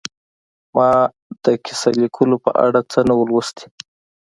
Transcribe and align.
ما 0.75 0.89
د 1.43 1.45
کیسه 1.65 1.89
لیکلو 2.01 2.35
په 2.45 2.51
اړه 2.65 2.79
څه 2.91 2.99
نه 3.07 3.13
وو 3.17 3.25
لوستي 3.29 3.65